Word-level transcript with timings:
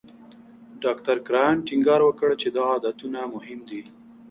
ډاکټر 0.83 1.15
کرایان 1.27 1.57
ټینګار 1.67 2.01
وکړ 2.05 2.29
چې 2.41 2.47
دا 2.55 2.63
عادتونه 2.73 3.19
مهم 3.35 3.59
دي. 3.69 3.81